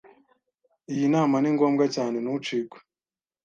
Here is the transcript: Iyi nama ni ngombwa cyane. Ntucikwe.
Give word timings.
Iyi 0.93 1.07
nama 1.15 1.35
ni 1.39 1.49
ngombwa 1.55 1.85
cyane. 1.95 2.17
Ntucikwe. 2.19 2.79